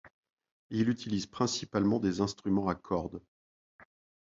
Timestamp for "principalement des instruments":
1.27-2.67